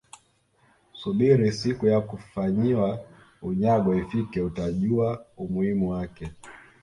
[0.93, 2.99] subiri siku ya kufanyiwa
[3.41, 6.29] unyago ifike utajua umuhimu wake